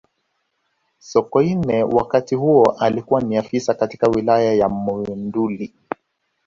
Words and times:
sokoine 0.99 1.83
wakati 1.83 2.35
huo 2.35 2.71
alikuwa 2.79 3.21
ni 3.21 3.37
afisa 3.37 3.73
katika 3.73 4.07
wilaya 4.09 4.53
ya 4.53 4.69
monduli 4.69 5.73